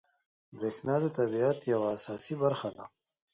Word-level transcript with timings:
بریښنا 0.57 0.95
د 1.03 1.05
طبیعت 1.17 1.59
یوه 1.73 1.87
اساسي 1.97 2.33
برخه 2.43 2.69
ده 2.77 2.85